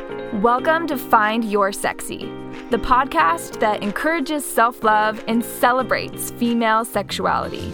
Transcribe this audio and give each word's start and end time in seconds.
Welcome 0.00 0.86
to 0.86 0.96
Find 0.96 1.44
Your 1.44 1.72
Sexy, 1.72 2.20
the 2.70 2.78
podcast 2.78 3.60
that 3.60 3.82
encourages 3.82 4.46
self 4.46 4.82
love 4.82 5.22
and 5.28 5.44
celebrates 5.44 6.30
female 6.30 6.86
sexuality. 6.86 7.70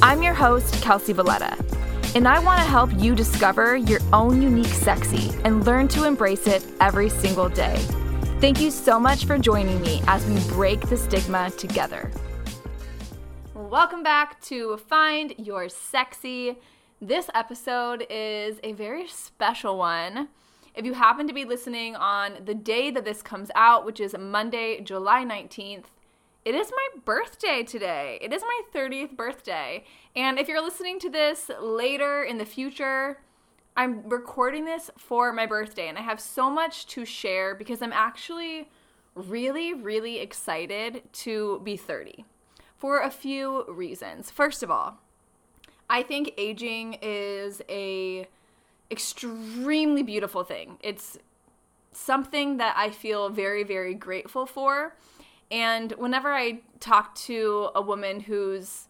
I'm 0.00 0.22
your 0.22 0.32
host, 0.32 0.82
Kelsey 0.82 1.12
Valletta, 1.12 1.62
and 2.14 2.26
I 2.26 2.38
want 2.38 2.58
to 2.60 2.64
help 2.64 2.90
you 2.96 3.14
discover 3.14 3.76
your 3.76 4.00
own 4.14 4.40
unique 4.40 4.66
sexy 4.66 5.30
and 5.44 5.66
learn 5.66 5.88
to 5.88 6.04
embrace 6.04 6.46
it 6.46 6.64
every 6.80 7.10
single 7.10 7.50
day. 7.50 7.76
Thank 8.40 8.62
you 8.62 8.70
so 8.70 8.98
much 8.98 9.26
for 9.26 9.36
joining 9.36 9.82
me 9.82 10.00
as 10.06 10.24
we 10.24 10.40
break 10.48 10.80
the 10.88 10.96
stigma 10.96 11.50
together. 11.50 12.10
Welcome 13.52 14.02
back 14.02 14.40
to 14.44 14.78
Find 14.78 15.34
Your 15.36 15.68
Sexy. 15.68 16.56
This 17.02 17.28
episode 17.34 18.06
is 18.08 18.58
a 18.64 18.72
very 18.72 19.06
special 19.06 19.76
one. 19.76 20.28
If 20.78 20.84
you 20.84 20.94
happen 20.94 21.26
to 21.26 21.32
be 21.32 21.44
listening 21.44 21.96
on 21.96 22.34
the 22.44 22.54
day 22.54 22.92
that 22.92 23.04
this 23.04 23.20
comes 23.20 23.50
out, 23.56 23.84
which 23.84 23.98
is 23.98 24.14
Monday, 24.16 24.80
July 24.80 25.24
19th, 25.24 25.86
it 26.44 26.54
is 26.54 26.70
my 26.70 27.00
birthday 27.04 27.64
today. 27.64 28.16
It 28.22 28.32
is 28.32 28.42
my 28.42 28.60
30th 28.72 29.16
birthday. 29.16 29.82
And 30.14 30.38
if 30.38 30.46
you're 30.46 30.62
listening 30.62 31.00
to 31.00 31.10
this 31.10 31.50
later 31.60 32.22
in 32.22 32.38
the 32.38 32.44
future, 32.44 33.18
I'm 33.76 34.08
recording 34.08 34.66
this 34.66 34.88
for 34.96 35.32
my 35.32 35.46
birthday 35.46 35.88
and 35.88 35.98
I 35.98 36.02
have 36.02 36.20
so 36.20 36.48
much 36.48 36.86
to 36.86 37.04
share 37.04 37.56
because 37.56 37.82
I'm 37.82 37.92
actually 37.92 38.70
really, 39.16 39.74
really 39.74 40.20
excited 40.20 41.02
to 41.12 41.60
be 41.64 41.76
30 41.76 42.24
for 42.76 43.00
a 43.00 43.10
few 43.10 43.64
reasons. 43.68 44.30
First 44.30 44.62
of 44.62 44.70
all, 44.70 45.00
I 45.90 46.04
think 46.04 46.34
aging 46.38 46.98
is 47.02 47.62
a 47.68 48.28
extremely 48.90 50.02
beautiful 50.02 50.44
thing. 50.44 50.78
It's 50.82 51.18
something 51.92 52.56
that 52.58 52.76
I 52.76 52.90
feel 52.90 53.28
very, 53.28 53.64
very 53.64 53.94
grateful 53.94 54.46
for. 54.46 54.96
And 55.50 55.92
whenever 55.92 56.32
I 56.32 56.60
talk 56.80 57.14
to 57.16 57.70
a 57.74 57.82
woman 57.82 58.20
who's 58.20 58.88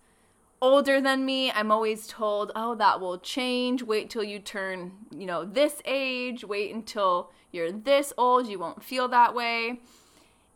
older 0.60 1.00
than 1.00 1.24
me, 1.24 1.50
I'm 1.52 1.70
always 1.70 2.06
told, 2.06 2.52
oh, 2.56 2.74
that 2.74 3.00
will 3.00 3.18
change. 3.18 3.82
Wait 3.82 4.10
till 4.10 4.24
you 4.24 4.38
turn, 4.38 4.92
you 5.16 5.26
know, 5.26 5.44
this 5.44 5.80
age. 5.84 6.44
Wait 6.44 6.74
until 6.74 7.30
you're 7.52 7.72
this 7.72 8.12
old. 8.18 8.48
You 8.48 8.58
won't 8.58 8.82
feel 8.82 9.08
that 9.08 9.34
way. 9.34 9.80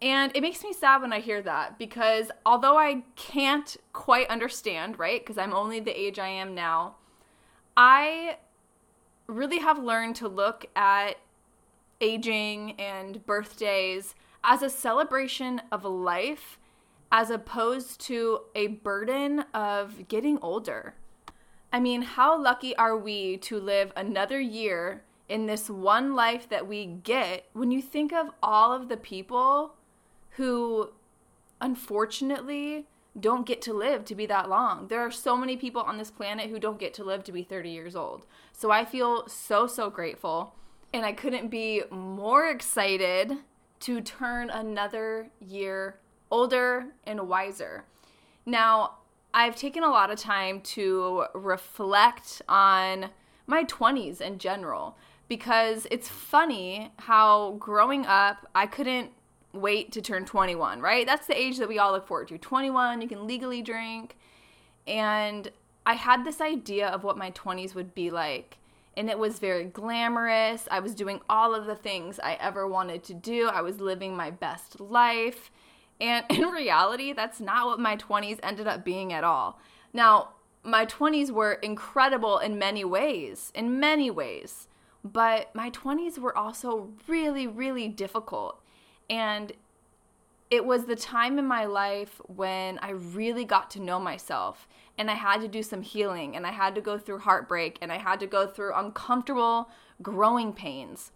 And 0.00 0.32
it 0.34 0.40
makes 0.40 0.64
me 0.64 0.72
sad 0.72 1.00
when 1.00 1.12
I 1.12 1.20
hear 1.20 1.40
that 1.42 1.78
because 1.78 2.32
although 2.44 2.76
I 2.76 3.04
can't 3.14 3.76
quite 3.92 4.26
understand, 4.26 4.98
right? 4.98 5.20
Because 5.20 5.38
I'm 5.38 5.54
only 5.54 5.78
the 5.78 5.98
age 5.98 6.18
I 6.18 6.26
am 6.26 6.56
now, 6.56 6.96
I 7.76 8.38
really 9.26 9.58
have 9.58 9.78
learned 9.78 10.16
to 10.16 10.28
look 10.28 10.66
at 10.76 11.16
aging 12.00 12.72
and 12.80 13.24
birthdays 13.24 14.14
as 14.44 14.62
a 14.62 14.70
celebration 14.70 15.62
of 15.70 15.84
life 15.84 16.58
as 17.10 17.30
opposed 17.30 18.00
to 18.00 18.40
a 18.54 18.66
burden 18.66 19.44
of 19.54 20.08
getting 20.08 20.38
older. 20.40 20.94
I 21.72 21.80
mean, 21.80 22.02
how 22.02 22.40
lucky 22.40 22.76
are 22.76 22.96
we 22.96 23.36
to 23.38 23.58
live 23.58 23.92
another 23.96 24.40
year 24.40 25.04
in 25.28 25.46
this 25.46 25.70
one 25.70 26.14
life 26.14 26.48
that 26.48 26.66
we 26.66 26.86
get 26.86 27.46
when 27.52 27.70
you 27.70 27.80
think 27.80 28.12
of 28.12 28.28
all 28.42 28.72
of 28.72 28.88
the 28.88 28.96
people 28.96 29.74
who 30.30 30.90
unfortunately 31.60 32.86
don't 33.18 33.46
get 33.46 33.60
to 33.62 33.72
live 33.72 34.04
to 34.06 34.14
be 34.14 34.26
that 34.26 34.48
long. 34.48 34.88
There 34.88 35.00
are 35.00 35.10
so 35.10 35.36
many 35.36 35.56
people 35.56 35.82
on 35.82 35.98
this 35.98 36.10
planet 36.10 36.50
who 36.50 36.58
don't 36.58 36.78
get 36.78 36.94
to 36.94 37.04
live 37.04 37.24
to 37.24 37.32
be 37.32 37.42
30 37.42 37.70
years 37.70 37.94
old. 37.94 38.26
So 38.52 38.70
I 38.70 38.84
feel 38.84 39.28
so, 39.28 39.66
so 39.66 39.90
grateful. 39.90 40.54
And 40.94 41.04
I 41.04 41.12
couldn't 41.12 41.48
be 41.48 41.82
more 41.90 42.48
excited 42.48 43.38
to 43.80 44.00
turn 44.00 44.50
another 44.50 45.30
year 45.40 45.98
older 46.30 46.86
and 47.04 47.28
wiser. 47.28 47.84
Now, 48.46 48.98
I've 49.34 49.56
taken 49.56 49.82
a 49.82 49.90
lot 49.90 50.10
of 50.10 50.18
time 50.18 50.60
to 50.60 51.24
reflect 51.34 52.42
on 52.48 53.10
my 53.46 53.64
20s 53.64 54.20
in 54.20 54.38
general 54.38 54.96
because 55.28 55.86
it's 55.90 56.08
funny 56.08 56.92
how 56.98 57.56
growing 57.58 58.04
up, 58.06 58.46
I 58.54 58.66
couldn't 58.66 59.10
wait 59.52 59.92
to 59.92 60.00
turn 60.00 60.24
21, 60.24 60.80
right? 60.80 61.06
That's 61.06 61.26
the 61.26 61.38
age 61.38 61.58
that 61.58 61.68
we 61.68 61.78
all 61.78 61.92
look 61.92 62.06
forward 62.06 62.28
to. 62.28 62.38
21, 62.38 63.02
you 63.02 63.08
can 63.08 63.26
legally 63.26 63.62
drink. 63.62 64.16
And 64.86 65.50
I 65.84 65.94
had 65.94 66.24
this 66.24 66.40
idea 66.40 66.88
of 66.88 67.04
what 67.04 67.18
my 67.18 67.30
20s 67.32 67.74
would 67.74 67.94
be 67.94 68.10
like. 68.10 68.58
And 68.96 69.08
it 69.08 69.18
was 69.18 69.38
very 69.38 69.64
glamorous. 69.64 70.68
I 70.70 70.80
was 70.80 70.94
doing 70.94 71.20
all 71.28 71.54
of 71.54 71.66
the 71.66 71.74
things 71.74 72.20
I 72.20 72.34
ever 72.34 72.66
wanted 72.66 73.02
to 73.04 73.14
do. 73.14 73.48
I 73.48 73.62
was 73.62 73.80
living 73.80 74.16
my 74.16 74.30
best 74.30 74.80
life. 74.80 75.50
And 76.00 76.24
in 76.30 76.48
reality, 76.48 77.12
that's 77.12 77.40
not 77.40 77.66
what 77.66 77.80
my 77.80 77.96
20s 77.96 78.38
ended 78.42 78.66
up 78.66 78.84
being 78.84 79.12
at 79.12 79.24
all. 79.24 79.58
Now, 79.92 80.30
my 80.62 80.86
20s 80.86 81.30
were 81.30 81.54
incredible 81.54 82.38
in 82.38 82.58
many 82.58 82.84
ways, 82.84 83.50
in 83.54 83.80
many 83.80 84.10
ways. 84.10 84.68
But 85.04 85.52
my 85.54 85.70
20s 85.70 86.18
were 86.18 86.36
also 86.36 86.90
really, 87.08 87.46
really 87.46 87.88
difficult. 87.88 88.61
And 89.12 89.52
it 90.50 90.64
was 90.64 90.86
the 90.86 90.96
time 90.96 91.38
in 91.38 91.46
my 91.46 91.66
life 91.66 92.18
when 92.34 92.78
I 92.78 92.92
really 92.92 93.44
got 93.44 93.70
to 93.72 93.80
know 93.80 94.00
myself 94.00 94.66
and 94.96 95.10
I 95.10 95.14
had 95.14 95.42
to 95.42 95.48
do 95.48 95.62
some 95.62 95.82
healing 95.82 96.34
and 96.34 96.46
I 96.46 96.52
had 96.52 96.74
to 96.76 96.80
go 96.80 96.96
through 96.96 97.18
heartbreak 97.18 97.76
and 97.82 97.92
I 97.92 97.98
had 97.98 98.20
to 98.20 98.26
go 98.26 98.46
through 98.46 98.72
uncomfortable 98.74 99.68
growing 100.00 100.54
pains, 100.54 101.12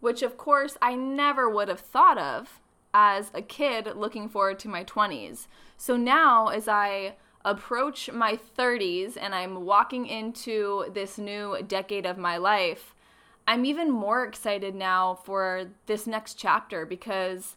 which 0.00 0.22
of 0.22 0.38
course 0.38 0.78
I 0.80 0.94
never 0.94 1.50
would 1.50 1.68
have 1.68 1.80
thought 1.80 2.16
of 2.16 2.60
as 2.94 3.30
a 3.34 3.42
kid 3.42 3.92
looking 3.94 4.26
forward 4.26 4.58
to 4.60 4.68
my 4.68 4.82
20s. 4.82 5.48
So 5.76 5.98
now, 5.98 6.48
as 6.48 6.66
I 6.66 7.16
approach 7.44 8.10
my 8.10 8.38
30s 8.56 9.18
and 9.20 9.34
I'm 9.34 9.66
walking 9.66 10.06
into 10.06 10.86
this 10.94 11.18
new 11.18 11.58
decade 11.62 12.06
of 12.06 12.16
my 12.16 12.38
life, 12.38 12.94
I'm 13.46 13.64
even 13.64 13.90
more 13.90 14.24
excited 14.24 14.74
now 14.74 15.14
for 15.24 15.66
this 15.86 16.06
next 16.06 16.34
chapter 16.34 16.86
because 16.86 17.56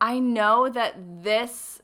I 0.00 0.18
know 0.18 0.68
that 0.68 0.94
this 1.22 1.82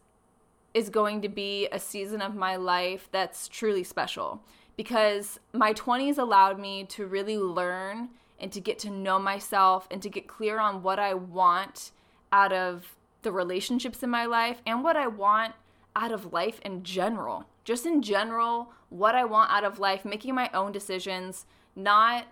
is 0.75 0.89
going 0.89 1.21
to 1.23 1.29
be 1.29 1.69
a 1.71 1.79
season 1.79 2.23
of 2.23 2.35
my 2.35 2.57
life 2.57 3.09
that's 3.13 3.49
truly 3.49 3.85
special 3.85 4.43
because 4.77 5.39
my 5.53 5.73
20s 5.75 6.19
allowed 6.19 6.59
me 6.59 6.85
to 6.85 7.07
really 7.07 7.37
learn 7.37 8.09
and 8.41 8.51
to 8.53 8.61
get 8.61 8.79
to 8.81 8.91
know 8.91 9.19
myself 9.19 9.87
and 9.91 10.03
to 10.03 10.09
get 10.09 10.27
clear 10.27 10.59
on 10.59 10.83
what 10.83 10.99
I 10.99 11.15
want 11.15 11.93
out 12.33 12.53
of 12.53 12.97
the 13.23 13.33
relationships 13.33 14.03
in 14.03 14.11
my 14.11 14.27
life 14.27 14.61
and 14.67 14.83
what 14.83 14.97
I 14.97 15.07
want 15.07 15.55
out 15.95 16.11
of 16.11 16.33
life 16.33 16.59
in 16.65 16.83
general. 16.83 17.45
Just 17.65 17.87
in 17.87 18.03
general, 18.03 18.73
what 18.89 19.15
I 19.15 19.25
want 19.25 19.53
out 19.53 19.65
of 19.65 19.79
life, 19.79 20.05
making 20.05 20.35
my 20.35 20.51
own 20.53 20.73
decisions, 20.73 21.47
not 21.75 22.27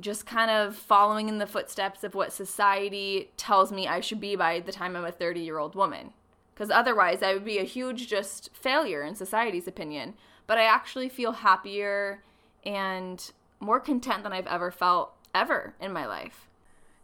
just 0.00 0.26
kind 0.26 0.50
of 0.50 0.76
following 0.76 1.28
in 1.28 1.38
the 1.38 1.46
footsteps 1.46 2.04
of 2.04 2.14
what 2.14 2.32
society 2.32 3.30
tells 3.36 3.72
me 3.72 3.88
I 3.88 4.00
should 4.00 4.20
be 4.20 4.36
by 4.36 4.60
the 4.60 4.72
time 4.72 4.94
I'm 4.94 5.04
a 5.04 5.12
30 5.12 5.40
year 5.40 5.58
old 5.58 5.74
woman. 5.74 6.12
Because 6.54 6.70
otherwise, 6.70 7.22
I 7.22 7.34
would 7.34 7.44
be 7.44 7.58
a 7.58 7.64
huge 7.64 8.08
just 8.08 8.50
failure 8.52 9.02
in 9.02 9.14
society's 9.14 9.68
opinion. 9.68 10.14
But 10.46 10.58
I 10.58 10.64
actually 10.64 11.08
feel 11.08 11.32
happier 11.32 12.22
and 12.64 13.30
more 13.60 13.80
content 13.80 14.22
than 14.22 14.32
I've 14.32 14.46
ever 14.46 14.70
felt 14.70 15.14
ever 15.34 15.74
in 15.80 15.92
my 15.92 16.06
life. 16.06 16.48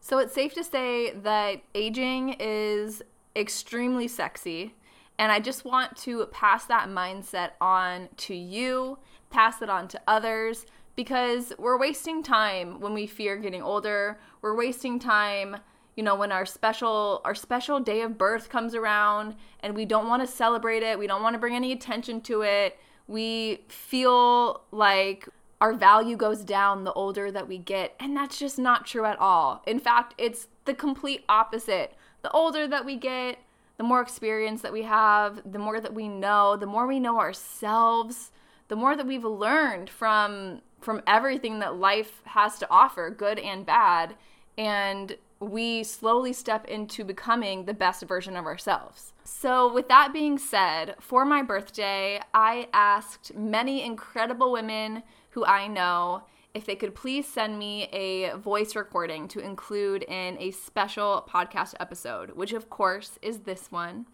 So 0.01 0.19
it's 0.19 0.35
safe 0.35 0.55
to 0.55 0.65
say 0.65 1.13
that 1.13 1.63
aging 1.75 2.37
is 2.39 3.03
extremely 3.37 4.09
sexy. 4.09 4.75
And 5.19 5.31
I 5.31 5.41
just 5.41 5.65
want 5.65 5.97
to 5.99 6.27
pass 6.27 6.67
that 6.67 6.89
mindset 6.89 7.51
on 7.61 8.09
to 8.19 8.35
you, 8.35 8.99
pass 9.31 9.63
it 9.63 9.71
on 9.71 9.89
to 9.89 10.01
others, 10.09 10.67
because 10.97 11.53
we're 11.59 11.79
wasting 11.79 12.23
time 12.23 12.81
when 12.81 12.95
we 12.95 13.07
fear 13.07 13.37
getting 13.37 13.63
older. 13.63 14.19
We're 14.43 14.57
wasting 14.57 14.99
time, 14.99 15.57
you 15.97 16.03
know, 16.03 16.15
when 16.15 16.33
our 16.33 16.47
special 16.47 17.21
our 17.25 17.35
special 17.35 17.81
day 17.81 18.03
of 18.03 18.19
birth 18.19 18.49
comes 18.49 18.75
around 18.75 19.35
and 19.61 19.75
we 19.75 19.85
don't 19.85 20.09
want 20.09 20.23
to 20.23 20.27
celebrate 20.27 20.83
it. 20.83 20.99
We 20.99 21.07
don't 21.07 21.23
want 21.23 21.35
to 21.35 21.39
bring 21.39 21.55
any 21.55 21.73
attention 21.73 22.21
to 22.23 22.43
it. 22.43 22.79
We 23.07 23.65
feel 23.69 24.63
like 24.71 25.29
our 25.61 25.73
value 25.73 26.17
goes 26.17 26.43
down 26.45 26.85
the 26.85 26.93
older 26.93 27.31
that 27.31 27.49
we 27.49 27.59
get, 27.59 27.95
and 27.99 28.17
that's 28.17 28.39
just 28.39 28.59
not 28.59 28.87
true 28.87 29.05
at 29.05 29.19
all. 29.19 29.63
In 29.67 29.79
fact, 29.79 30.15
it's 30.19 30.49
the 30.65 30.75
complete 30.75 31.25
opposite. 31.29 31.95
The 32.23 32.31
older 32.31 32.67
that 32.67 32.85
we 32.85 32.97
get, 32.97 33.39
the 33.77 33.85
more 33.85 34.01
experience 34.01 34.63
that 34.63 34.73
we 34.73 34.83
have, 34.83 35.41
the 35.51 35.59
more 35.59 35.81
that 35.81 35.95
we 35.95 36.09
know, 36.09 36.57
the 36.57 36.67
more 36.67 36.87
we 36.87 37.01
know 37.01 37.19
ourselves, 37.19 38.31
the 38.69 38.77
more 38.77 38.97
that 38.97 39.07
we've 39.07 39.25
learned 39.25 39.91
from 39.91 40.61
from 40.85 41.03
everything 41.07 41.59
that 41.61 41.77
life 41.77 42.21
has 42.27 42.59
to 42.59 42.71
offer, 42.71 43.11
good 43.11 43.39
and 43.39 43.65
bad, 43.65 44.15
and 44.57 45.17
we 45.41 45.83
slowly 45.83 46.33
step 46.33 46.67
into 46.67 47.05
becoming 47.05 47.65
the 47.65 47.75
best 47.75 48.03
version 48.05 48.37
of 48.37 48.47
ourselves. 48.47 49.13
So, 49.25 49.73
with 49.73 49.89
that 49.89 50.13
being 50.13 50.39
said, 50.39 50.97
for 51.01 51.25
my 51.25 51.43
birthday, 51.43 52.21
I 52.33 52.69
asked 52.73 53.35
many 53.35 53.83
incredible 53.83 54.53
women 54.53 55.03
who 55.31 55.45
I 55.45 55.67
know 55.67 56.25
if 56.55 56.67
they 56.67 56.77
could 56.77 56.95
please 56.95 57.27
send 57.27 57.59
me 57.59 57.85
a 57.93 58.37
voice 58.37 58.77
recording 58.77 59.27
to 59.29 59.41
include 59.41 60.05
in 60.05 60.39
a 60.39 60.53
special 60.53 61.29
podcast 61.29 61.75
episode, 61.81 62.31
which 62.33 62.53
of 62.53 62.71
course 62.71 63.19
is 63.23 63.41
this 63.41 63.73
one. 63.73 64.07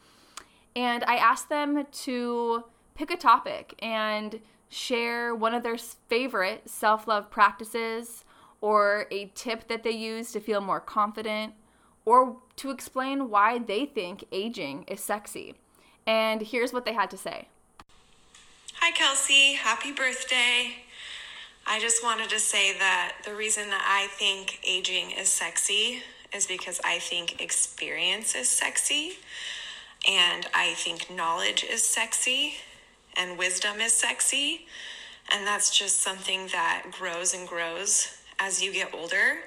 And 0.75 1.05
I 1.05 1.17
asked 1.17 1.51
them 1.51 1.87
to 1.91 2.65
pick 2.95 3.11
a 3.11 3.17
topic 3.17 3.75
and 3.81 4.41
share 4.71 5.35
one 5.35 5.53
of 5.53 5.63
their 5.63 5.77
favorite 5.77 6.71
self 6.71 7.07
love 7.07 7.31
practices 7.31 8.25
or 8.63 9.07
a 9.11 9.31
tip 9.35 9.69
that 9.69 9.83
they 9.83 9.91
use 9.91 10.33
to 10.33 10.41
feel 10.41 10.61
more 10.61 10.81
confident 10.81 11.53
or 12.05 12.37
to 12.57 12.71
explain 12.71 13.29
why 13.29 13.59
they 13.59 13.85
think 13.85 14.25
aging 14.33 14.85
is 14.89 15.01
sexy. 15.01 15.55
And 16.07 16.41
here's 16.41 16.73
what 16.73 16.85
they 16.85 16.95
had 16.95 17.11
to 17.11 17.17
say 17.17 17.49
Hi, 18.77 18.93
Kelsey. 18.93 19.55
Happy 19.55 19.93
birthday. 19.93 20.73
I 21.67 21.79
just 21.79 22.03
wanted 22.03 22.31
to 22.31 22.39
say 22.39 22.73
that 22.79 23.17
the 23.25 23.35
reason 23.35 23.69
that 23.69 23.85
I 23.87 24.09
think 24.17 24.61
aging 24.67 25.11
is 25.13 25.29
sexy 25.29 26.03
is 26.33 26.47
because 26.47 26.81
I 26.85 26.99
think 26.99 27.43
experience 27.43 28.35
is 28.35 28.49
sexy, 28.49 29.19
and 30.09 30.47
I 30.55 30.75
think 30.75 31.11
knowledge 31.15 31.65
is 31.65 31.83
sexy, 31.83 32.55
and 33.17 33.39
wisdom 33.39 33.81
is 33.81 33.93
sexy. 33.93 34.67
And 35.33 35.47
that's 35.47 35.77
just 35.77 36.01
something 36.01 36.49
that 36.49 36.87
grows 36.91 37.35
and 37.35 37.47
grows 37.47 38.19
as 38.39 38.63
you 38.63 38.73
get 38.73 38.93
older. 38.95 39.39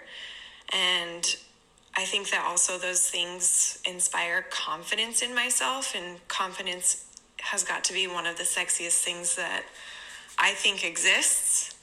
And 0.72 1.36
I 1.96 2.06
think 2.06 2.30
that 2.32 2.46
also 2.46 2.78
those 2.78 3.10
things 3.10 3.80
inspire 3.86 4.46
confidence 4.50 5.22
in 5.22 5.36
myself, 5.36 5.94
and 5.96 6.26
confidence 6.28 7.06
has 7.42 7.64
got 7.64 7.84
to 7.86 7.94
be 7.94 8.08
one 8.08 8.26
of 8.26 8.38
the 8.38 8.44
sexiest 8.44 9.04
things 9.04 9.36
that 9.36 9.64
I 10.40 10.52
think 10.52 10.86
exists. 10.86 11.76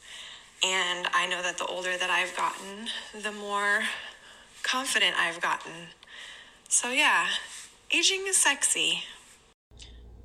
And 0.64 1.06
I 1.14 1.26
know 1.26 1.42
that 1.42 1.58
the 1.58 1.66
older 1.66 1.96
that 1.96 2.10
I've 2.10 2.36
gotten, 2.36 2.88
the 3.22 3.32
more 3.32 3.82
confident 4.62 5.16
I've 5.18 5.40
gotten. 5.40 5.72
So, 6.68 6.90
yeah, 6.90 7.26
aging 7.90 8.24
is 8.26 8.36
sexy. 8.36 9.04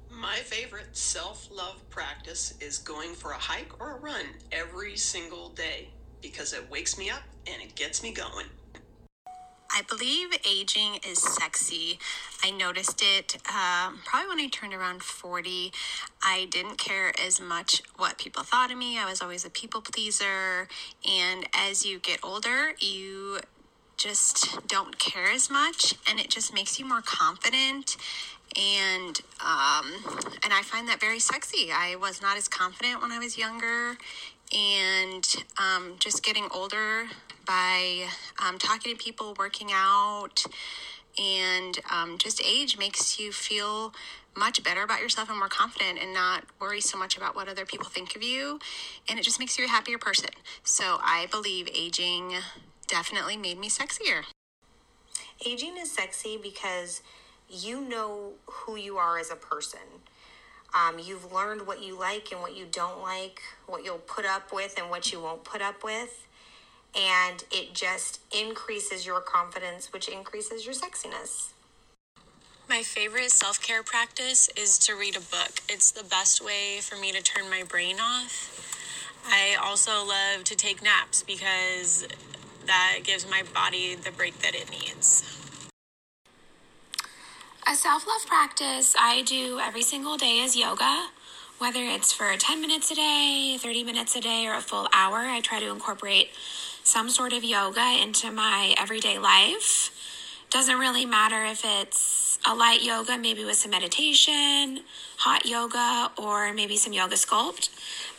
My 0.10 0.36
favorite 0.38 0.96
self 0.96 1.50
love 1.52 1.88
practice 1.90 2.54
is 2.60 2.78
going 2.78 3.14
for 3.14 3.32
a 3.32 3.38
hike 3.38 3.80
or 3.80 3.98
a 3.98 4.00
run 4.00 4.26
every 4.52 4.96
single 4.98 5.50
day 5.50 5.90
because 6.22 6.54
it 6.54 6.70
wakes 6.70 6.98
me 6.98 7.10
up 7.10 7.24
and 7.48 7.62
it 7.62 7.76
gets 7.76 8.02
me 8.02 8.14
going. 8.14 8.48
I 9.72 9.82
believe 9.82 10.30
aging 10.50 11.00
is 11.06 11.20
sexy. 11.22 12.00
I 12.44 12.52
noticed 12.52 13.04
it 13.04 13.36
um, 13.50 14.00
probably 14.06 14.30
when 14.30 14.40
I 14.40 14.48
turned 14.48 14.74
around 14.74 15.04
40. 15.04 15.74
I 16.24 16.48
didn't 16.50 16.78
care 16.78 17.12
as 17.20 17.42
much 17.42 17.82
what 17.98 18.18
people 18.18 18.44
thought 18.44 18.72
of 18.72 18.78
me. 18.78 18.98
I 18.98 19.10
was 19.10 19.22
always 19.22 19.44
a 19.44 19.50
people 19.50 19.82
pleaser. 19.82 20.70
And 21.06 21.46
as 21.54 21.86
you 21.86 22.00
get 22.00 22.20
older, 22.24 22.74
you 22.80 23.40
just 23.98 24.66
don't 24.68 25.00
care 25.00 25.32
as 25.32 25.50
much 25.50 25.96
and 26.10 26.20
it 26.20 26.30
just 26.30 26.54
makes 26.54 26.80
you 26.80 26.86
more 26.86 27.02
confident 27.02 27.96
and 28.58 29.20
um, 29.42 29.92
and 30.44 30.54
I 30.54 30.62
find 30.64 30.88
that 30.88 31.00
very 31.00 31.20
sexy. 31.20 31.72
I 31.74 31.96
was 31.96 32.22
not 32.22 32.38
as 32.38 32.48
confident 32.48 33.02
when 33.02 33.12
I 33.12 33.20
was 33.20 33.38
younger, 33.38 33.98
and 34.54 35.36
um, 35.58 35.96
just 36.00 36.24
getting 36.24 36.48
older 36.52 37.06
by 37.46 38.08
um, 38.46 38.58
talking 38.58 38.96
to 38.96 39.04
people, 39.04 39.36
working 39.38 39.70
out, 39.74 40.46
and 41.18 41.80
um, 41.92 42.18
just 42.18 42.42
age 42.44 42.78
makes 42.78 43.20
you 43.20 43.32
feel 43.32 43.94
much 44.38 44.64
better 44.64 44.84
about 44.84 45.00
yourself 45.00 45.30
and 45.30 45.40
more 45.40 45.48
confident 45.48 45.98
and 46.02 46.14
not 46.14 46.44
worry 46.60 46.82
so 46.82 46.98
much 46.98 47.16
about 47.16 47.36
what 47.36 47.48
other 47.48 47.66
people 47.66 47.86
think 47.86 48.16
of 48.16 48.24
you. 48.24 48.60
And 49.08 49.18
it 49.18 49.24
just 49.24 49.40
makes 49.40 49.58
you 49.58 49.66
a 49.66 49.68
happier 49.70 49.98
person. 49.98 50.30
So 50.64 51.00
I 51.02 51.28
believe 51.32 51.70
aging 51.74 52.34
definitely 52.88 53.38
made 53.38 53.58
me 53.58 53.70
sexier. 53.70 54.24
Aging 55.46 55.78
is 55.78 55.92
sexy 55.92 56.38
because 56.42 57.02
you 57.50 57.82
know 57.82 58.34
who 58.46 58.76
you 58.76 58.98
are 58.98 59.18
as 59.18 59.32
a 59.32 59.36
person. 59.36 59.80
Um, 60.74 61.00
you've 61.00 61.32
learned 61.32 61.66
what 61.66 61.84
you 61.84 61.98
like 61.98 62.32
and 62.32 62.42
what 62.42 62.56
you 62.56 62.66
don't 62.70 63.02
like, 63.02 63.42
what 63.68 63.84
you'll 63.86 63.98
put 64.00 64.26
up 64.26 64.52
with 64.52 64.78
and 64.78 64.90
what 64.90 65.12
you 65.12 65.22
won't 65.22 65.44
put 65.44 65.62
up 65.62 65.84
with 65.84 66.26
and 66.96 67.44
it 67.52 67.74
just 67.74 68.22
increases 68.32 69.06
your 69.06 69.20
confidence, 69.20 69.92
which 69.92 70.08
increases 70.08 70.66
your 70.66 70.74
sexiness. 70.74 71.50
My 72.68 72.82
favorite 72.82 73.32
self 73.32 73.62
care 73.62 73.84
practice 73.84 74.50
is 74.56 74.78
to 74.80 74.96
read 74.96 75.16
a 75.16 75.20
book. 75.20 75.62
It's 75.70 75.92
the 75.92 76.04
best 76.04 76.44
way 76.44 76.80
for 76.82 76.96
me 76.96 77.12
to 77.12 77.22
turn 77.22 77.50
my 77.50 77.64
brain 77.64 77.98
off. 78.00 78.52
I 79.28 79.56
also 79.62 80.06
love 80.06 80.44
to 80.46 80.56
take 80.56 80.82
naps 80.82 81.24
because 81.24 82.08
that 82.66 83.00
gives 83.04 83.30
my 83.30 83.44
body 83.54 83.96
the 83.96 84.12
break 84.12 84.40
that 84.40 84.56
it 84.56 84.70
needs. 84.72 85.45
A 87.68 87.74
self 87.74 88.06
love 88.06 88.28
practice 88.28 88.96
I 89.00 89.24
do 89.24 89.60
every 89.60 89.82
single 89.82 90.18
day 90.18 90.38
is 90.38 90.56
yoga. 90.56 91.08
Whether 91.58 91.80
it's 91.80 92.14
for 92.14 92.32
10 92.38 92.62
minutes 92.62 92.92
a 92.92 92.96
day, 92.96 93.58
30 93.60 93.84
minutes 93.84 94.16
a 94.16 94.22
day, 94.22 94.46
or 94.46 94.54
a 94.54 94.62
full 94.62 94.88
hour, 94.94 95.18
I 95.18 95.42
try 95.42 95.60
to 95.60 95.72
incorporate 95.72 96.30
some 96.84 97.10
sort 97.10 97.34
of 97.34 97.44
yoga 97.44 97.98
into 98.00 98.32
my 98.32 98.76
everyday 98.78 99.18
life. 99.18 99.90
Doesn't 100.52 100.78
really 100.78 101.08
matter 101.08 101.44
if 101.44 101.64
it's 101.66 102.38
a 102.46 102.54
light 102.54 102.84
yoga, 102.84 103.18
maybe 103.18 103.44
with 103.44 103.56
some 103.56 103.72
meditation, 103.72 104.82
hot 105.18 105.48
yoga, 105.48 106.12
or 106.22 106.54
maybe 106.54 106.78
some 106.78 106.94
yoga 106.94 107.16
sculpt. 107.16 107.70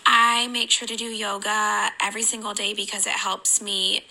I 0.05 0.49
make 0.49 0.73
sure 0.73 0.89
to 0.89 0.97
do 0.97 1.05
yoga 1.05 1.91
every 2.03 2.23
single 2.23 2.53
day 2.53 2.75
because 2.75 3.07
it 3.07 3.13
helps 3.13 3.63
me 3.63 4.07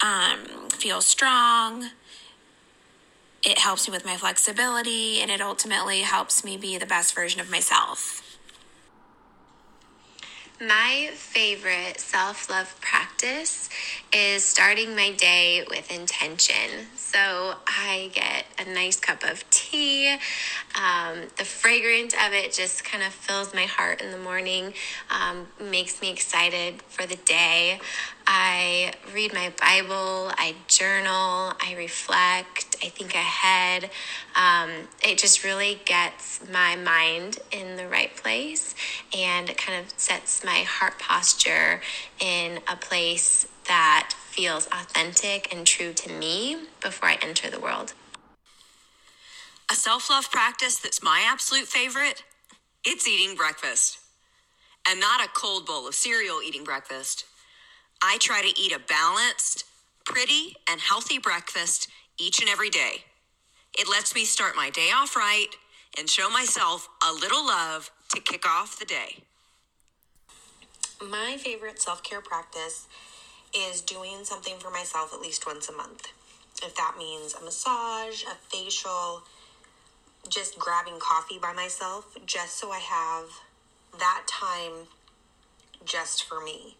um, 0.00 0.68
feel 0.68 1.00
strong. 1.00 1.90
It 3.46 3.60
helps 3.60 3.86
me 3.86 3.92
with 3.92 4.04
my 4.04 4.16
flexibility, 4.16 5.20
and 5.20 5.30
it 5.30 5.40
ultimately 5.40 6.00
helps 6.00 6.42
me 6.42 6.56
be 6.56 6.78
the 6.78 6.86
best 6.86 7.14
version 7.14 7.40
of 7.40 7.48
myself. 7.48 8.20
My 10.60 11.10
favorite 11.14 12.00
self 12.00 12.50
love 12.50 12.74
practice 12.80 13.68
is 14.12 14.44
starting 14.44 14.96
my 14.96 15.12
day 15.12 15.64
with 15.70 15.92
intention. 15.92 16.88
So 16.96 17.54
I 17.68 18.10
get 18.12 18.46
a 18.58 18.68
nice 18.74 18.98
cup 18.98 19.22
of 19.22 19.48
tea. 19.50 20.16
Um, 20.74 21.28
the 21.36 21.44
fragrance 21.44 22.14
of 22.14 22.32
it 22.32 22.52
just 22.52 22.84
kind 22.84 23.04
of 23.04 23.12
fills 23.12 23.54
my 23.54 23.66
heart 23.66 24.00
in 24.00 24.10
the 24.10 24.18
morning, 24.18 24.74
um, 25.10 25.46
makes 25.62 26.00
me 26.00 26.10
excited 26.10 26.82
for 26.88 27.06
the 27.06 27.16
day. 27.16 27.78
I 28.26 28.92
read 29.14 29.32
my 29.32 29.52
Bible, 29.60 30.32
I 30.36 30.54
journal, 30.66 31.52
I 31.60 31.74
reflect, 31.76 32.76
I 32.82 32.88
think 32.88 33.14
ahead. 33.14 33.90
Um, 34.34 34.70
it 35.02 35.18
just 35.18 35.44
really 35.44 35.80
gets 35.84 36.40
my 36.50 36.76
mind 36.76 37.38
in 37.52 37.76
the 37.76 37.86
right 37.86 38.14
place 38.16 38.74
and 39.16 39.48
it 39.48 39.56
kind 39.56 39.84
of 39.84 39.92
sets 39.96 40.44
my 40.44 40.64
heart 40.68 40.98
posture 40.98 41.80
in 42.18 42.58
a 42.68 42.76
place 42.76 43.46
that 43.68 44.12
feels 44.30 44.66
authentic 44.66 45.52
and 45.54 45.66
true 45.66 45.92
to 45.92 46.12
me 46.12 46.56
before 46.82 47.08
I 47.08 47.18
enter 47.22 47.48
the 47.48 47.60
world. 47.60 47.94
A 49.70 49.74
self 49.74 50.10
love 50.10 50.30
practice 50.30 50.78
that's 50.78 51.02
my 51.02 51.24
absolute 51.26 51.66
favorite 51.66 52.22
it's 52.88 53.08
eating 53.08 53.34
breakfast. 53.34 53.98
And 54.88 55.00
not 55.00 55.20
a 55.20 55.28
cold 55.28 55.66
bowl 55.66 55.88
of 55.88 55.96
cereal 55.96 56.38
eating 56.40 56.62
breakfast. 56.62 57.24
I 58.02 58.18
try 58.20 58.42
to 58.42 58.60
eat 58.60 58.72
a 58.72 58.78
balanced, 58.78 59.64
pretty, 60.04 60.56
and 60.70 60.80
healthy 60.80 61.18
breakfast 61.18 61.88
each 62.18 62.40
and 62.40 62.48
every 62.48 62.70
day. 62.70 63.04
It 63.78 63.88
lets 63.88 64.14
me 64.14 64.24
start 64.24 64.56
my 64.56 64.70
day 64.70 64.90
off 64.94 65.16
right 65.16 65.48
and 65.98 66.08
show 66.08 66.30
myself 66.30 66.88
a 67.06 67.12
little 67.12 67.44
love 67.44 67.90
to 68.14 68.20
kick 68.20 68.48
off 68.48 68.78
the 68.78 68.84
day. 68.84 69.18
My 71.02 71.36
favorite 71.38 71.80
self 71.80 72.02
care 72.02 72.20
practice 72.22 72.86
is 73.54 73.80
doing 73.80 74.24
something 74.24 74.58
for 74.58 74.70
myself 74.70 75.12
at 75.12 75.20
least 75.20 75.46
once 75.46 75.68
a 75.68 75.72
month. 75.72 76.08
If 76.62 76.74
that 76.76 76.94
means 76.98 77.34
a 77.34 77.44
massage, 77.44 78.24
a 78.24 78.34
facial, 78.48 79.22
just 80.28 80.58
grabbing 80.58 80.98
coffee 80.98 81.38
by 81.38 81.52
myself, 81.52 82.16
just 82.24 82.58
so 82.58 82.70
I 82.70 82.78
have 82.78 83.28
that 83.98 84.22
time 84.26 84.88
just 85.84 86.24
for 86.24 86.42
me, 86.42 86.76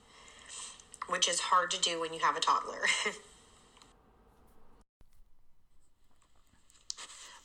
which 1.09 1.29
is 1.29 1.41
hard 1.41 1.71
to 1.73 1.81
do 1.81 2.01
when 2.01 2.13
you 2.13 2.21
have 2.21 2.37
a 2.37 2.41
toddler. 2.41 2.83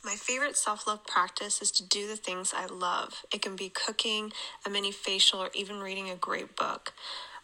My 0.03 0.15
favorite 0.15 0.57
self 0.57 0.87
love 0.87 1.05
practice 1.05 1.61
is 1.61 1.69
to 1.73 1.87
do 1.87 2.07
the 2.07 2.15
things 2.15 2.53
I 2.55 2.65
love. 2.65 3.23
It 3.31 3.43
can 3.43 3.55
be 3.55 3.69
cooking, 3.69 4.33
a 4.65 4.69
mini 4.69 4.91
facial, 4.91 5.43
or 5.43 5.51
even 5.53 5.79
reading 5.79 6.09
a 6.09 6.15
great 6.15 6.55
book. 6.55 6.93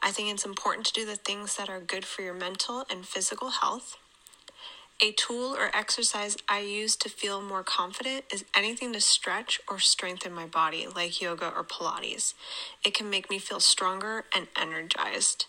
I 0.02 0.12
think 0.12 0.34
it's 0.34 0.46
important 0.46 0.86
to 0.88 0.94
do 0.94 1.06
the 1.06 1.16
things 1.16 1.56
that 1.58 1.70
are 1.70 1.80
good 1.80 2.04
for 2.06 2.24
your 2.24 2.34
mental 2.34 2.84
and 2.90 3.06
physical 3.06 3.50
health. 3.50 3.98
A 5.00 5.12
tool 5.12 5.56
or 5.56 5.70
exercise 5.76 6.38
I 6.50 6.62
use 6.62 6.96
to 6.98 7.10
feel 7.10 7.40
more 7.40 7.64
confident 7.64 8.26
is 8.34 8.46
anything 8.56 8.94
to 8.94 9.02
stretch 9.02 9.62
or 9.70 9.78
strengthen 9.78 10.34
my 10.34 10.48
body, 10.48 10.88
like 10.88 11.22
yoga 11.22 11.54
or 11.56 11.64
Pilates. 11.64 12.34
It 12.84 12.96
can 12.96 13.08
make 13.08 13.30
me 13.30 13.38
feel 13.38 13.60
stronger 13.60 14.26
and 14.36 14.48
energized. 14.60 15.46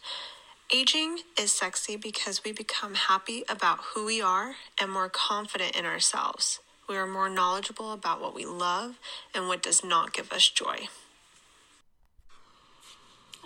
Aging 0.71 1.21
is 1.41 1.51
sexy 1.51 1.97
because 1.97 2.45
we 2.45 2.53
become 2.53 2.93
happy 2.93 3.43
about 3.49 3.79
who 3.79 4.05
we 4.05 4.21
are 4.21 4.57
and 4.79 4.93
more 4.93 5.09
confident 5.09 5.75
in 5.75 5.87
ourselves. 5.87 6.61
We 6.87 6.99
are 6.99 7.07
more 7.07 7.31
knowledgeable 7.31 7.93
about 7.93 8.21
what 8.21 8.35
we 8.35 8.45
love 8.45 8.99
and 9.35 9.49
what 9.49 9.63
does 9.63 9.83
not 9.83 10.13
give 10.13 10.31
us 10.31 10.47
joy. 10.47 10.89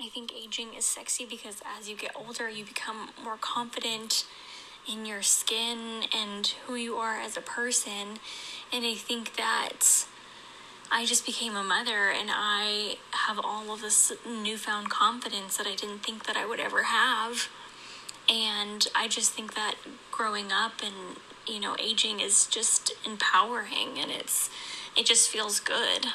I 0.00 0.08
think 0.08 0.32
aging 0.32 0.74
is 0.76 0.84
sexy 0.84 1.24
because 1.24 1.62
as 1.78 1.88
you 1.88 1.96
get 1.96 2.10
older, 2.16 2.48
you 2.48 2.64
become 2.64 3.10
more 3.22 3.36
confident 3.40 4.24
in 4.90 5.06
your 5.06 5.22
skin 5.22 6.02
and 6.12 6.48
who 6.66 6.74
you 6.74 6.96
are 6.96 7.20
as 7.20 7.36
a 7.36 7.40
person. 7.40 8.18
And 8.72 8.84
I 8.84 8.94
think 8.94 9.36
that 9.36 10.06
I 10.94 11.06
just 11.06 11.24
became 11.24 11.56
a 11.56 11.64
mother 11.64 12.10
and 12.10 12.28
I 12.30 12.96
have 13.12 13.40
all 13.42 13.72
of 13.72 13.80
this 13.80 14.12
newfound 14.28 14.90
confidence 14.90 15.56
that 15.56 15.66
I 15.66 15.74
didn't 15.74 16.00
think 16.00 16.26
that 16.26 16.36
I 16.36 16.44
would 16.44 16.60
ever 16.60 16.82
have. 16.82 17.48
And 18.28 18.86
I 18.94 19.08
just 19.08 19.32
think 19.32 19.54
that 19.54 19.76
growing 20.10 20.52
up 20.52 20.82
and, 20.84 21.16
you 21.48 21.60
know, 21.60 21.76
aging 21.80 22.20
is 22.20 22.46
just 22.46 22.92
empowering 23.06 23.98
and 23.98 24.10
it's 24.10 24.50
it 24.94 25.06
just 25.06 25.30
feels 25.30 25.60
good. 25.60 26.08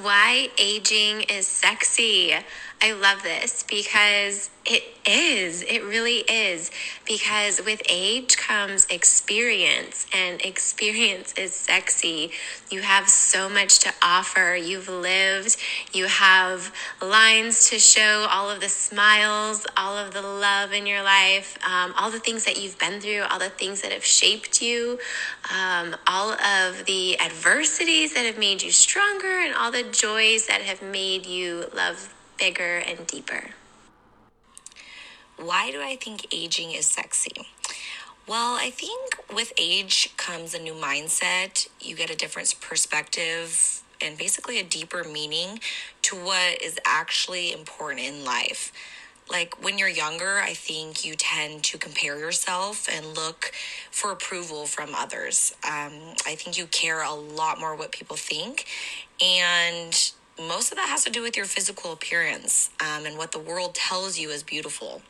Why 0.00 0.50
aging 0.56 1.22
is 1.22 1.48
sexy. 1.48 2.34
I 2.80 2.92
love 2.92 3.22
this 3.22 3.62
because 3.62 4.50
it 4.66 4.82
is. 5.06 5.62
It 5.62 5.82
really 5.84 6.18
is. 6.18 6.70
Because 7.06 7.60
with 7.64 7.82
age 7.88 8.36
comes 8.36 8.86
experience, 8.86 10.06
and 10.14 10.40
experience 10.42 11.34
is 11.34 11.54
sexy. 11.54 12.30
You 12.70 12.80
have 12.82 13.08
so 13.08 13.48
much 13.48 13.78
to 13.80 13.92
offer. 14.02 14.54
You've 14.54 14.88
lived, 14.88 15.56
you 15.92 16.06
have 16.06 16.74
lines 17.02 17.70
to 17.70 17.78
show, 17.78 18.26
all 18.30 18.50
of 18.50 18.60
the 18.60 18.68
smiles, 18.68 19.66
all 19.76 19.96
of 19.96 20.14
the 20.14 20.22
love 20.22 20.72
in 20.72 20.86
your 20.86 21.02
life, 21.02 21.58
um, 21.66 21.92
all 21.96 22.10
the 22.10 22.20
things 22.20 22.44
that 22.44 22.62
you've 22.62 22.78
been 22.78 23.00
through, 23.00 23.22
all 23.30 23.38
the 23.38 23.50
things 23.50 23.82
that 23.82 23.92
have 23.92 24.04
shaped 24.04 24.62
you, 24.62 24.98
um, 25.52 25.94
all 26.06 26.32
of 26.32 26.84
the 26.86 27.20
adversities 27.20 28.14
that 28.14 28.24
have 28.24 28.38
made 28.38 28.62
you 28.62 28.70
stronger, 28.70 29.40
and 29.40 29.54
all 29.54 29.70
the 29.70 29.82
joys 29.82 30.46
that 30.46 30.62
have 30.62 30.82
made 30.82 31.26
you 31.26 31.64
love 31.74 32.13
bigger 32.38 32.78
and 32.78 33.06
deeper. 33.06 33.50
Why 35.36 35.70
do 35.70 35.80
I 35.80 35.96
think 35.96 36.32
aging 36.32 36.72
is 36.72 36.86
sexy? 36.86 37.48
Well, 38.26 38.56
I 38.58 38.70
think 38.70 39.16
with 39.32 39.52
age 39.58 40.14
comes 40.16 40.54
a 40.54 40.58
new 40.58 40.72
mindset. 40.72 41.68
You 41.80 41.94
get 41.94 42.10
a 42.10 42.16
different 42.16 42.54
perspective 42.60 43.82
and 44.00 44.16
basically 44.16 44.58
a 44.58 44.64
deeper 44.64 45.04
meaning 45.04 45.60
to 46.02 46.16
what 46.16 46.62
is 46.62 46.78
actually 46.86 47.52
important 47.52 48.00
in 48.00 48.24
life. 48.24 48.72
Like 49.30 49.62
when 49.62 49.78
you're 49.78 49.88
younger, 49.88 50.38
I 50.38 50.52
think 50.52 51.04
you 51.04 51.14
tend 51.16 51.64
to 51.64 51.78
compare 51.78 52.18
yourself 52.18 52.88
and 52.90 53.14
look 53.16 53.52
for 53.90 54.12
approval 54.12 54.66
from 54.66 54.94
others. 54.94 55.54
Um, 55.64 55.92
I 56.26 56.34
think 56.34 56.58
you 56.58 56.66
care 56.66 57.02
a 57.02 57.12
lot 57.12 57.58
more 57.58 57.74
what 57.74 57.90
people 57.90 58.16
think. 58.16 58.66
And 59.22 60.12
most 60.38 60.72
of 60.72 60.76
that 60.76 60.88
has 60.88 61.04
to 61.04 61.10
do 61.10 61.22
with 61.22 61.36
your 61.36 61.46
physical 61.46 61.92
appearance 61.92 62.70
um, 62.80 63.06
and 63.06 63.16
what 63.16 63.32
the 63.32 63.38
world 63.38 63.74
tells 63.74 64.18
you 64.18 64.30
is 64.30 64.42
beautiful. 64.42 65.02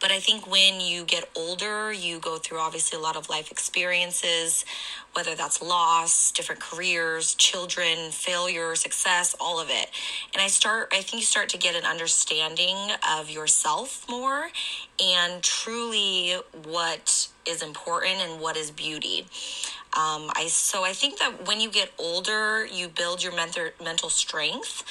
But 0.00 0.10
I 0.10 0.20
think 0.20 0.50
when 0.50 0.80
you 0.80 1.04
get 1.04 1.28
older, 1.36 1.92
you 1.92 2.18
go 2.18 2.38
through 2.38 2.58
obviously 2.58 2.98
a 2.98 3.02
lot 3.02 3.16
of 3.16 3.28
life 3.28 3.50
experiences, 3.50 4.64
whether 5.12 5.34
that's 5.34 5.60
loss, 5.60 6.32
different 6.32 6.60
careers, 6.60 7.34
children, 7.34 8.10
failure, 8.10 8.74
success, 8.74 9.36
all 9.38 9.60
of 9.60 9.68
it. 9.68 9.90
And 10.32 10.42
I 10.42 10.46
start, 10.46 10.88
I 10.92 11.02
think 11.02 11.20
you 11.20 11.26
start 11.26 11.50
to 11.50 11.58
get 11.58 11.74
an 11.74 11.84
understanding 11.84 12.76
of 13.18 13.28
yourself 13.28 14.06
more 14.08 14.50
and 15.02 15.42
truly 15.42 16.36
what 16.64 17.28
is 17.46 17.62
important 17.62 18.20
and 18.20 18.40
what 18.40 18.56
is 18.56 18.70
beauty. 18.70 19.26
Um, 19.96 20.30
I 20.36 20.46
so 20.46 20.84
I 20.84 20.92
think 20.92 21.18
that 21.18 21.46
when 21.48 21.60
you 21.60 21.68
get 21.68 21.90
older, 21.98 22.64
you 22.64 22.88
build 22.88 23.22
your 23.22 23.34
mental 23.34 23.70
mental 23.82 24.08
strength, 24.08 24.84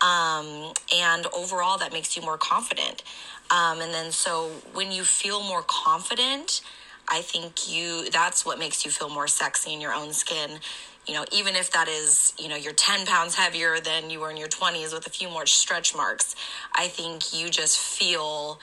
um, 0.00 0.72
and 0.94 1.26
overall 1.34 1.76
that 1.78 1.92
makes 1.92 2.16
you 2.16 2.22
more 2.22 2.38
confident. 2.38 3.02
Um, 3.50 3.80
and 3.80 3.92
then 3.92 4.12
so 4.12 4.50
when 4.72 4.92
you 4.92 5.02
feel 5.02 5.42
more 5.42 5.64
confident, 5.66 6.60
I 7.08 7.20
think 7.20 7.68
you 7.68 8.08
that's 8.10 8.46
what 8.46 8.58
makes 8.60 8.84
you 8.84 8.92
feel 8.92 9.08
more 9.08 9.26
sexy 9.26 9.72
in 9.72 9.80
your 9.80 9.92
own 9.92 10.12
skin. 10.12 10.60
You 11.06 11.14
know, 11.14 11.24
even 11.32 11.54
if 11.56 11.70
that 11.72 11.88
is, 11.88 12.32
you 12.38 12.48
know, 12.48 12.56
you're 12.56 12.72
10 12.72 13.06
pounds 13.06 13.34
heavier 13.34 13.78
than 13.78 14.08
you 14.08 14.20
were 14.20 14.30
in 14.30 14.38
your 14.38 14.48
20s 14.48 14.94
with 14.94 15.06
a 15.06 15.10
few 15.10 15.28
more 15.28 15.44
stretch 15.44 15.94
marks, 15.94 16.34
I 16.74 16.88
think 16.88 17.34
you 17.38 17.50
just 17.50 17.78
feel 17.78 18.58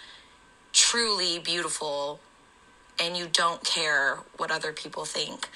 truly 0.73 1.37
beautiful 1.37 2.19
and 2.99 3.15
you 3.15 3.27
don't 3.31 3.63
care 3.63 4.17
what 4.37 4.51
other 4.51 4.71
people 4.71 5.05
think. 5.05 5.49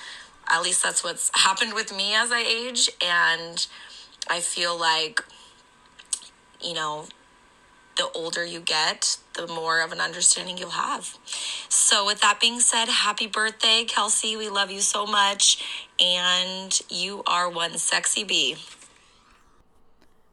At 0.50 0.62
least 0.62 0.84
that's 0.84 1.04
what's 1.04 1.32
happened 1.34 1.74
with 1.74 1.96
me 1.96 2.14
as 2.16 2.32
I 2.32 2.42
age. 2.42 2.90
And 3.04 3.66
I 4.28 4.40
feel 4.40 4.80
like, 4.80 5.24
you 6.62 6.74
know, 6.74 7.06
the 7.98 8.10
older 8.14 8.44
you 8.44 8.60
get, 8.60 9.18
the 9.34 9.48
more 9.48 9.82
of 9.82 9.92
an 9.92 10.00
understanding 10.00 10.58
you'll 10.58 10.72
have. 10.72 11.18
So, 11.70 12.06
with 12.06 12.22
that 12.22 12.40
being 12.40 12.60
said, 12.60 12.88
happy 12.88 13.28
birthday, 13.28 13.86
Kelsey. 13.88 14.36
We 14.36 14.50
love 14.50 14.70
you 14.70 14.82
so 14.82 15.06
much. 15.06 15.64
And 16.00 16.78
you 16.90 17.24
are 17.26 17.50
one 17.50 17.78
sexy 17.78 18.24
bee. 18.24 18.58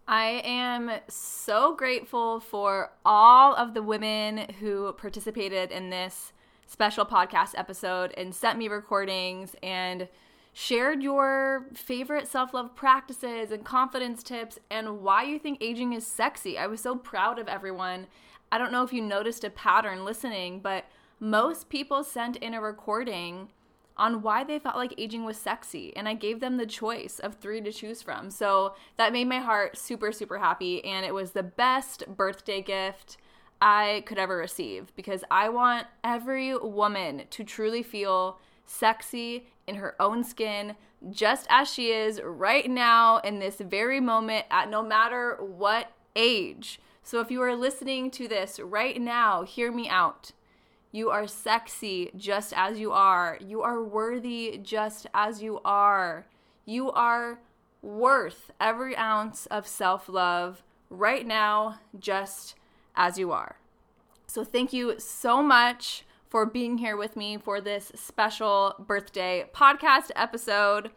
I 0.08 0.42
am 0.44 0.90
so 1.08 1.74
grateful 1.76 2.40
for 2.40 2.90
all 3.04 3.54
of 3.54 3.74
the 3.74 3.82
women 3.82 4.52
who 4.60 4.92
participated 4.92 5.70
in 5.70 5.90
this 5.90 6.32
special 6.72 7.04
podcast 7.04 7.52
episode 7.54 8.14
and 8.16 8.34
sent 8.34 8.58
me 8.58 8.66
recordings 8.66 9.54
and 9.62 10.08
shared 10.54 11.02
your 11.02 11.66
favorite 11.74 12.26
self 12.26 12.54
love 12.54 12.74
practices 12.74 13.50
and 13.52 13.62
confidence 13.62 14.22
tips 14.22 14.58
and 14.70 15.02
why 15.02 15.22
you 15.22 15.38
think 15.38 15.58
aging 15.60 15.92
is 15.92 16.06
sexy. 16.06 16.56
I 16.56 16.66
was 16.66 16.80
so 16.80 16.96
proud 16.96 17.38
of 17.38 17.46
everyone. 17.46 18.06
I 18.50 18.56
don't 18.56 18.72
know 18.72 18.82
if 18.82 18.92
you 18.92 19.02
noticed 19.02 19.44
a 19.44 19.50
pattern 19.50 20.04
listening, 20.04 20.60
but 20.60 20.86
most 21.20 21.68
people 21.68 22.02
sent 22.02 22.36
in 22.36 22.54
a 22.54 22.60
recording 22.60 23.48
on 23.98 24.22
why 24.22 24.42
they 24.42 24.58
felt 24.58 24.76
like 24.76 24.94
aging 24.96 25.24
was 25.24 25.36
sexy. 25.36 25.94
And 25.94 26.08
I 26.08 26.14
gave 26.14 26.40
them 26.40 26.56
the 26.56 26.66
choice 26.66 27.18
of 27.18 27.34
three 27.34 27.60
to 27.60 27.70
choose 27.70 28.00
from. 28.00 28.30
So 28.30 28.74
that 28.96 29.12
made 29.12 29.28
my 29.28 29.40
heart 29.40 29.76
super, 29.76 30.10
super 30.10 30.38
happy. 30.38 30.82
And 30.84 31.04
it 31.04 31.12
was 31.12 31.32
the 31.32 31.42
best 31.42 32.04
birthday 32.08 32.62
gift 32.62 33.18
I 33.62 34.02
could 34.06 34.18
ever 34.18 34.36
receive 34.36 34.92
because 34.96 35.22
I 35.30 35.48
want 35.48 35.86
every 36.02 36.56
woman 36.56 37.22
to 37.30 37.44
truly 37.44 37.84
feel 37.84 38.40
sexy 38.66 39.46
in 39.68 39.76
her 39.76 39.94
own 40.00 40.24
skin, 40.24 40.74
just 41.12 41.46
as 41.48 41.72
she 41.72 41.92
is 41.92 42.20
right 42.24 42.68
now 42.68 43.18
in 43.18 43.38
this 43.38 43.58
very 43.58 44.00
moment, 44.00 44.46
at 44.50 44.68
no 44.68 44.82
matter 44.82 45.38
what 45.40 45.92
age. 46.16 46.80
So 47.04 47.20
if 47.20 47.30
you 47.30 47.40
are 47.42 47.54
listening 47.54 48.10
to 48.12 48.26
this 48.26 48.58
right 48.58 49.00
now, 49.00 49.44
hear 49.44 49.70
me 49.70 49.88
out. 49.88 50.32
You 50.90 51.10
are 51.10 51.28
sexy 51.28 52.10
just 52.16 52.52
as 52.56 52.80
you 52.80 52.90
are. 52.90 53.38
You 53.40 53.62
are 53.62 53.80
worthy 53.80 54.58
just 54.60 55.06
as 55.14 55.40
you 55.40 55.60
are. 55.64 56.26
You 56.66 56.90
are 56.90 57.38
worth 57.80 58.50
every 58.60 58.96
ounce 58.96 59.46
of 59.46 59.68
self 59.68 60.08
love 60.08 60.64
right 60.90 61.24
now, 61.24 61.78
just 61.96 62.56
as 62.94 63.18
you 63.18 63.32
are. 63.32 63.56
So, 64.26 64.44
thank 64.44 64.72
you 64.72 64.98
so 64.98 65.42
much 65.42 66.04
for 66.28 66.46
being 66.46 66.78
here 66.78 66.96
with 66.96 67.14
me 67.14 67.36
for 67.36 67.60
this 67.60 67.92
special 67.94 68.74
birthday 68.78 69.44
podcast 69.54 70.10
episode. 70.16 70.90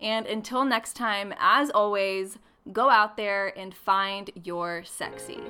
And 0.00 0.26
until 0.26 0.64
next 0.64 0.94
time, 0.94 1.34
as 1.40 1.70
always, 1.70 2.38
go 2.72 2.88
out 2.88 3.16
there 3.16 3.56
and 3.58 3.74
find 3.74 4.30
your 4.44 4.84
sexy. 4.84 5.40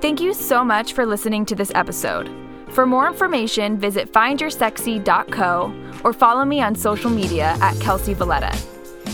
Thank 0.00 0.20
you 0.20 0.32
so 0.32 0.64
much 0.64 0.92
for 0.92 1.04
listening 1.04 1.44
to 1.46 1.54
this 1.54 1.72
episode. 1.74 2.30
For 2.70 2.86
more 2.86 3.06
information, 3.06 3.78
visit 3.78 4.12
findyoursexy.co 4.12 6.00
or 6.04 6.12
follow 6.12 6.44
me 6.44 6.62
on 6.62 6.74
social 6.74 7.10
media 7.10 7.56
at 7.60 7.78
Kelsey 7.80 8.14
Valletta. 8.14 8.56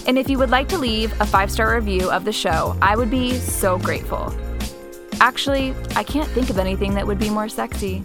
And 0.06 0.18
if 0.18 0.28
you 0.28 0.38
would 0.38 0.50
like 0.50 0.68
to 0.68 0.78
leave 0.78 1.18
a 1.20 1.26
five 1.26 1.50
star 1.50 1.74
review 1.74 2.10
of 2.10 2.24
the 2.24 2.32
show, 2.32 2.76
I 2.82 2.96
would 2.96 3.10
be 3.10 3.32
so 3.34 3.78
grateful. 3.78 4.34
Actually, 5.20 5.74
I 5.96 6.04
can't 6.04 6.28
think 6.30 6.50
of 6.50 6.58
anything 6.58 6.94
that 6.94 7.06
would 7.06 7.18
be 7.18 7.30
more 7.30 7.48
sexy. 7.48 8.02